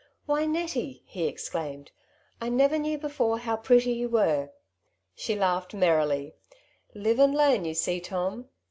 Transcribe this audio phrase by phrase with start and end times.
[0.01, 1.03] ^* Why, Nettie!
[1.03, 1.99] ^^ he exclaimed, ^'
[2.41, 4.49] I never knew before how pretty you were.^'
[5.13, 6.53] She laughed merrily, ^^
[6.99, 8.49] Live and learn, you see, Tom.'